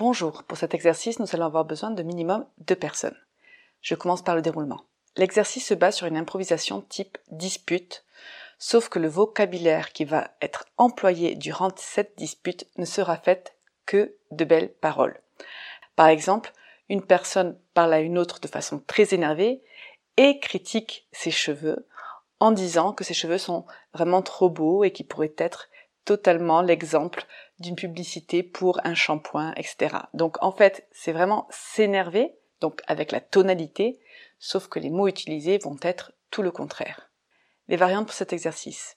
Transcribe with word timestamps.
Bonjour, 0.00 0.44
pour 0.44 0.56
cet 0.56 0.72
exercice, 0.72 1.18
nous 1.18 1.26
allons 1.34 1.44
avoir 1.44 1.66
besoin 1.66 1.90
de 1.90 2.02
minimum 2.02 2.46
deux 2.56 2.74
personnes. 2.74 3.18
Je 3.82 3.94
commence 3.94 4.22
par 4.22 4.34
le 4.34 4.40
déroulement. 4.40 4.86
L'exercice 5.18 5.66
se 5.66 5.74
base 5.74 5.96
sur 5.96 6.06
une 6.06 6.16
improvisation 6.16 6.80
type 6.80 7.18
dispute, 7.28 8.02
sauf 8.58 8.88
que 8.88 8.98
le 8.98 9.08
vocabulaire 9.08 9.92
qui 9.92 10.06
va 10.06 10.30
être 10.40 10.64
employé 10.78 11.34
durant 11.34 11.68
cette 11.76 12.16
dispute 12.16 12.66
ne 12.78 12.86
sera 12.86 13.18
fait 13.18 13.54
que 13.84 14.16
de 14.30 14.46
belles 14.46 14.72
paroles. 14.72 15.20
Par 15.96 16.06
exemple, 16.06 16.54
une 16.88 17.02
personne 17.02 17.58
parle 17.74 17.92
à 17.92 18.00
une 18.00 18.16
autre 18.16 18.40
de 18.40 18.48
façon 18.48 18.82
très 18.86 19.12
énervée 19.12 19.60
et 20.16 20.40
critique 20.40 21.08
ses 21.12 21.30
cheveux 21.30 21.86
en 22.38 22.52
disant 22.52 22.94
que 22.94 23.04
ses 23.04 23.12
cheveux 23.12 23.36
sont 23.36 23.66
vraiment 23.92 24.22
trop 24.22 24.48
beaux 24.48 24.82
et 24.82 24.92
qui 24.92 25.04
pourraient 25.04 25.34
être 25.36 25.68
totalement 26.06 26.62
l'exemple 26.62 27.26
d'une 27.60 27.76
publicité 27.76 28.42
pour 28.42 28.80
un 28.84 28.94
shampoing, 28.94 29.52
etc. 29.54 29.96
Donc 30.14 30.42
en 30.42 30.50
fait, 30.50 30.88
c'est 30.92 31.12
vraiment 31.12 31.46
s'énerver, 31.50 32.34
donc 32.60 32.80
avec 32.86 33.12
la 33.12 33.20
tonalité, 33.20 34.00
sauf 34.38 34.66
que 34.68 34.78
les 34.78 34.90
mots 34.90 35.08
utilisés 35.08 35.58
vont 35.58 35.76
être 35.82 36.12
tout 36.30 36.42
le 36.42 36.50
contraire. 36.50 37.10
Les 37.68 37.76
variantes 37.76 38.06
pour 38.06 38.14
cet 38.14 38.32
exercice. 38.32 38.96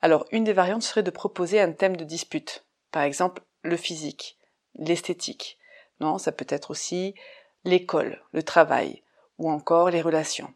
Alors 0.00 0.24
une 0.32 0.44
des 0.44 0.52
variantes 0.52 0.82
serait 0.82 1.02
de 1.02 1.10
proposer 1.10 1.60
un 1.60 1.72
thème 1.72 1.96
de 1.96 2.04
dispute. 2.04 2.64
Par 2.90 3.02
exemple, 3.02 3.42
le 3.62 3.76
physique, 3.76 4.38
l'esthétique. 4.74 5.58
Non, 6.00 6.18
ça 6.18 6.32
peut 6.32 6.46
être 6.48 6.70
aussi 6.70 7.14
l'école, 7.64 8.22
le 8.32 8.42
travail, 8.42 9.02
ou 9.36 9.50
encore 9.50 9.90
les 9.90 10.00
relations. 10.00 10.52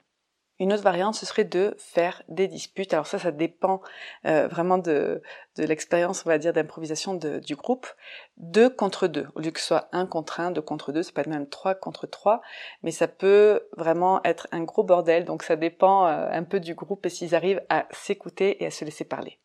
Une 0.63 0.73
autre 0.73 0.85
variante, 0.85 1.17
ce 1.17 1.27
serait 1.27 1.43
de 1.43 1.75
faire 1.77 2.23
des 2.29 2.47
disputes. 2.47 2.95
Alors 2.95 3.09
ça, 3.09 3.19
ça 3.19 3.33
dépend 3.33 3.81
euh, 4.27 4.47
vraiment 4.47 4.79
de, 4.79 5.21
de 5.57 5.65
l'expérience, 5.65 6.25
on 6.25 6.29
va 6.29 6.39
dire, 6.39 6.53
d'improvisation 6.53 7.15
du 7.15 7.57
groupe. 7.57 7.89
Deux 8.37 8.71
contre 8.71 9.09
deux, 9.09 9.27
au 9.35 9.41
lieu 9.41 9.51
que 9.51 9.59
ce 9.59 9.67
soit 9.67 9.89
un 9.91 10.07
contre 10.07 10.39
un, 10.39 10.53
deux 10.53 10.63
contre 10.63 10.93
deux, 10.93 11.03
ça 11.03 11.11
peut 11.11 11.21
être 11.21 11.27
même 11.27 11.49
trois 11.49 11.75
contre 11.75 12.07
trois, 12.07 12.43
mais 12.85 12.93
ça 12.93 13.09
peut 13.09 13.63
vraiment 13.77 14.23
être 14.23 14.47
un 14.53 14.63
gros 14.63 14.85
bordel. 14.85 15.25
Donc 15.25 15.43
ça 15.43 15.57
dépend 15.57 16.07
euh, 16.07 16.29
un 16.31 16.45
peu 16.45 16.61
du 16.61 16.77
groupe 16.77 17.05
et 17.07 17.09
s'ils 17.09 17.35
arrivent 17.35 17.65
à 17.69 17.89
s'écouter 17.91 18.63
et 18.63 18.67
à 18.67 18.71
se 18.71 18.85
laisser 18.85 19.05
parler. 19.05 19.41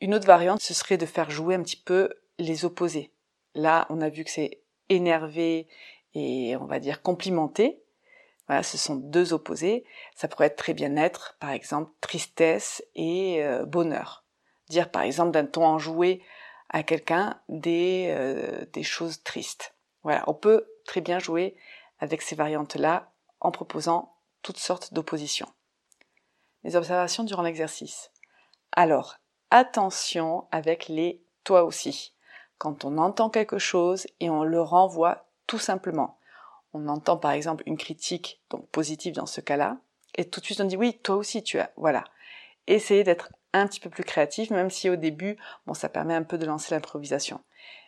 Une 0.00 0.16
autre 0.16 0.26
variante, 0.26 0.60
ce 0.60 0.74
serait 0.74 0.98
de 0.98 1.06
faire 1.06 1.30
jouer 1.30 1.54
un 1.54 1.62
petit 1.62 1.80
peu 1.80 2.10
les 2.40 2.64
opposés. 2.64 3.12
Là, 3.54 3.86
on 3.88 4.00
a 4.00 4.08
vu 4.08 4.24
que 4.24 4.30
c'est 4.32 4.62
énervé 4.88 5.68
et 6.14 6.56
on 6.56 6.64
va 6.64 6.80
dire 6.80 7.02
complimenté. 7.02 7.83
Voilà, 8.46 8.62
ce 8.62 8.76
sont 8.76 8.96
deux 8.96 9.32
opposés. 9.32 9.84
Ça 10.14 10.28
pourrait 10.28 10.50
très 10.50 10.74
bien 10.74 10.96
être, 10.96 11.36
par 11.40 11.50
exemple, 11.50 11.90
tristesse 12.00 12.82
et 12.94 13.42
euh, 13.42 13.64
bonheur. 13.64 14.24
Dire, 14.68 14.90
par 14.90 15.02
exemple, 15.02 15.30
d'un 15.30 15.46
ton 15.46 15.64
enjoué 15.64 16.22
à 16.68 16.82
quelqu'un 16.82 17.40
des, 17.48 18.08
euh, 18.10 18.66
des 18.72 18.82
choses 18.82 19.22
tristes. 19.22 19.74
Voilà, 20.02 20.24
on 20.26 20.34
peut 20.34 20.66
très 20.84 21.00
bien 21.00 21.18
jouer 21.18 21.56
avec 21.98 22.20
ces 22.20 22.34
variantes-là 22.34 23.12
en 23.40 23.50
proposant 23.50 24.16
toutes 24.42 24.58
sortes 24.58 24.92
d'oppositions. 24.92 25.48
Les 26.64 26.76
observations 26.76 27.24
durant 27.24 27.42
l'exercice. 27.42 28.10
Alors, 28.72 29.16
attention 29.50 30.46
avec 30.50 30.88
les 30.88 31.22
toi 31.44 31.64
aussi. 31.64 32.14
Quand 32.58 32.84
on 32.84 32.98
entend 32.98 33.30
quelque 33.30 33.58
chose 33.58 34.06
et 34.20 34.30
on 34.30 34.44
le 34.44 34.60
renvoie 34.60 35.26
tout 35.46 35.58
simplement 35.58 36.18
on 36.74 36.88
entend 36.88 37.16
par 37.16 37.30
exemple 37.30 37.62
une 37.66 37.78
critique 37.78 38.42
donc 38.50 38.68
positive 38.68 39.14
dans 39.14 39.26
ce 39.26 39.40
cas-là, 39.40 39.78
et 40.16 40.28
tout 40.28 40.40
de 40.40 40.44
suite 40.44 40.60
on 40.60 40.64
dit 40.64 40.76
oui, 40.76 40.98
toi 41.02 41.16
aussi 41.16 41.42
tu 41.42 41.58
as, 41.58 41.70
voilà. 41.76 42.04
Essayez 42.66 43.04
d'être 43.04 43.30
un 43.52 43.66
petit 43.66 43.80
peu 43.80 43.90
plus 43.90 44.04
créatif, 44.04 44.50
même 44.50 44.70
si 44.70 44.90
au 44.90 44.96
début, 44.96 45.36
bon, 45.66 45.74
ça 45.74 45.88
permet 45.88 46.14
un 46.14 46.22
peu 46.22 46.38
de 46.38 46.46
lancer 46.46 46.74
l'improvisation. 46.74 47.40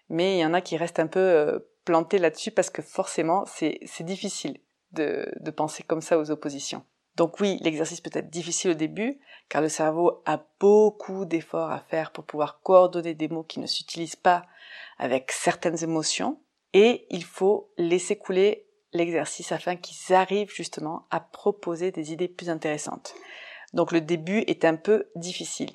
Mais 0.09 0.37
il 0.37 0.41
y 0.41 0.45
en 0.45 0.55
a 0.55 0.61
qui 0.61 0.77
restent 0.77 1.01
un 1.01 1.07
peu 1.07 1.19
euh, 1.19 1.59
plantés 1.85 2.19
là-dessus 2.19 2.51
parce 2.51 2.71
que 2.71 2.83
forcément, 2.83 3.45
c'est 3.47 3.81
difficile 4.01 4.59
de, 4.93 5.33
de 5.41 5.51
penser 5.51 5.83
comme 5.83 6.03
ça 6.03 6.19
aux 6.19 6.31
oppositions. 6.31 6.85
Donc 7.17 7.41
oui, 7.41 7.59
l'exercice 7.63 8.03
peut 8.03 8.11
être 8.13 8.29
difficile 8.29 8.73
au 8.73 8.75
début, 8.75 9.19
car 9.49 9.63
le 9.63 9.71
cerveau 9.71 10.23
a 10.27 10.45
beaucoup 10.61 11.25
d'efforts 11.25 11.71
à 11.71 11.81
faire 11.81 12.13
pour 12.13 12.25
pouvoir 12.25 12.61
coordonner 12.61 13.15
des 13.15 13.29
mots 13.29 13.43
qui 13.43 13.59
ne 13.59 13.67
s'utilisent 13.67 14.17
pas 14.17 14.45
avec 14.99 15.33
certaines 15.33 15.83
émotions, 15.83 16.39
et 16.75 17.07
il 17.11 17.25
faut 17.25 17.71
laisser 17.79 18.17
couler 18.17 18.66
l'exercice 18.93 19.53
afin 19.53 19.77
qu'ils 19.77 20.15
arrivent 20.15 20.53
justement 20.53 21.07
à 21.11 21.21
proposer 21.21 21.91
des 21.91 22.13
idées 22.13 22.29
plus 22.29 22.51
intéressantes. 22.51 23.15
Donc 23.73 23.93
le 23.93 24.01
début 24.01 24.45
est 24.47 24.65
un 24.65 24.77
peu 24.77 25.09
difficile. 25.17 25.71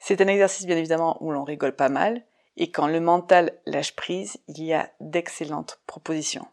C'est 0.00 0.20
un 0.20 0.28
exercice 0.28 0.66
bien 0.66 0.76
évidemment 0.76 1.16
où 1.22 1.30
l'on 1.30 1.44
rigole 1.44 1.74
pas 1.74 1.88
mal 1.88 2.22
et 2.56 2.70
quand 2.70 2.86
le 2.86 3.00
mental 3.00 3.52
lâche 3.66 3.94
prise, 3.94 4.38
il 4.48 4.62
y 4.64 4.72
a 4.72 4.90
d'excellentes 5.00 5.80
propositions. 5.86 6.46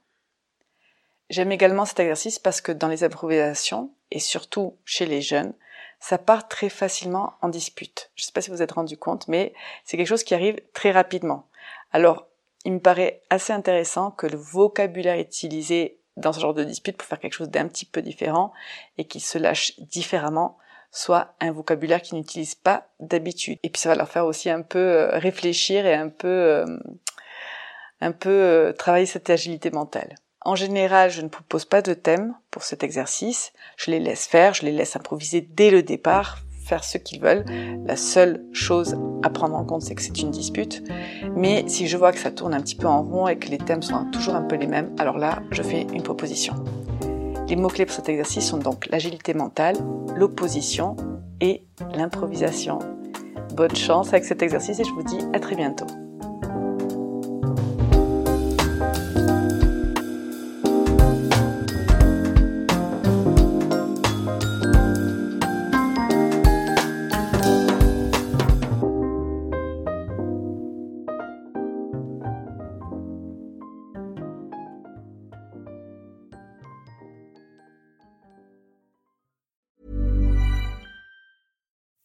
J'aime 1.30 1.52
également 1.52 1.86
cet 1.86 2.00
exercice 2.00 2.40
parce 2.40 2.62
que 2.62 2.72
dans 2.72 2.90
les 2.90 3.04
improvisations, 3.04 3.92
et 4.12 4.20
surtout 4.20 4.78
chez 4.86 5.06
les 5.06 5.22
jeunes, 5.22 5.54
ça 6.00 6.18
part 6.18 6.50
très 6.50 6.70
facilement 6.70 7.36
en 7.42 7.48
dispute. 7.48 8.12
Je 8.16 8.24
ne 8.24 8.26
sais 8.26 8.32
pas 8.34 8.42
si 8.42 8.50
vous 8.50 8.58
vous 8.58 8.62
êtes 8.62 8.74
rendu 8.74 8.98
compte, 8.98 9.28
mais 9.30 9.54
c'est 9.86 9.96
quelque 9.96 10.08
chose 10.08 10.26
qui 10.26 10.36
arrive 10.36 10.60
très 10.74 10.92
rapidement. 10.92 11.48
Alors, 11.92 12.28
il 12.66 12.74
me 12.74 12.80
paraît 12.80 13.22
assez 13.30 13.54
intéressant 13.54 14.12
que 14.12 14.28
le 14.28 14.38
vocabulaire 14.38 15.20
utilisé 15.20 16.00
dans 16.18 16.32
ce 16.32 16.40
genre 16.40 16.54
de 16.54 16.64
dispute 16.64 16.98
pour 16.98 17.08
faire 17.08 17.20
quelque 17.20 17.34
chose 17.34 17.50
d'un 17.50 17.68
petit 17.68 17.86
peu 17.86 18.02
différent 18.02 18.54
et 18.98 19.06
qui 19.06 19.20
se 19.20 19.38
lâche 19.38 19.80
différemment 19.80 20.58
soit 20.92 21.34
un 21.40 21.52
vocabulaire 21.52 22.02
qu'ils 22.02 22.20
n'utilisent 22.20 22.56
pas 22.56 22.88
d'habitude. 23.00 23.58
Et 23.64 23.70
puis 23.70 23.82
ça 23.82 23.90
va 23.90 23.96
leur 23.96 24.08
faire 24.08 24.26
aussi 24.26 24.50
un 24.50 24.62
peu 24.62 24.80
euh, 24.80 25.18
réfléchir 25.18 25.88
et 25.88 25.96
un 25.96 26.10
peu 26.10 26.28
euh, 26.28 26.66
un 28.00 28.12
peu 28.12 28.30
euh, 28.30 28.74
travailler 28.74 29.08
cette 29.08 29.30
agilité 29.30 29.72
mentale. 29.72 30.16
En 30.42 30.56
général, 30.56 31.10
je 31.10 31.22
ne 31.22 31.30
propose 31.30 31.66
pas 31.66 31.82
de 31.82 31.94
thème 31.94 32.36
pour 32.52 32.64
cet 32.64 32.84
exercice. 32.84 33.54
Je 33.76 33.92
les 33.92 34.00
laisse 34.00 34.28
faire, 34.28 34.54
je 34.54 34.66
les 34.66 34.72
laisse 34.72 34.96
improviser 34.96 35.42
dès 35.42 35.72
le 35.72 35.82
départ, 35.82 36.40
faire 36.64 36.84
ce 36.84 36.98
qu'ils 36.98 37.22
veulent. 37.22 37.46
La 37.86 37.96
seule 37.96 38.46
chose 38.52 38.98
à 39.24 39.30
prendre 39.30 39.56
en 39.56 39.64
compte, 39.64 39.82
c'est 39.82 39.96
que 39.96 40.02
c'est 40.02 40.22
une 40.22 40.32
dispute. 40.32 40.84
Mais 41.36 41.66
si 41.68 41.88
je 41.88 41.98
vois 41.98 42.12
que 42.12 42.20
ça 42.20 42.32
tourne 42.32 42.54
un 42.54 42.62
petit 42.62 42.76
peu 42.76 42.88
en 42.88 43.02
rond 43.02 43.28
et 43.28 43.38
que 43.38 43.50
les 43.50 43.58
thèmes 43.58 43.82
sont 43.82 44.06
toujours 44.12 44.36
un 44.36 44.42
peu 44.42 44.56
les 44.56 44.68
mêmes, 44.68 44.92
alors 44.98 45.18
là, 45.18 45.42
je 45.52 45.62
fais 45.62 45.82
une 45.94 46.04
proposition. 46.04 46.56
Les 47.48 47.56
mots-clés 47.56 47.86
pour 47.86 47.96
cet 47.96 48.10
exercice 48.10 48.48
sont 48.48 48.58
donc 48.58 48.88
l'agilité 48.90 49.34
mentale, 49.34 49.76
l'opposition 50.16 50.96
et 51.42 51.64
l'improvisation. 51.96 52.80
Bonne 53.56 53.76
chance 53.76 54.10
avec 54.10 54.26
cet 54.26 54.42
exercice 54.42 54.80
et 54.80 54.84
je 54.84 54.92
vous 54.92 55.04
dis 55.04 55.20
à 55.34 55.40
très 55.40 55.56
bientôt. 55.56 55.86